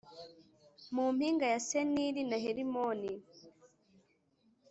[0.95, 3.13] mu mpinga ya Seniri na Herimoni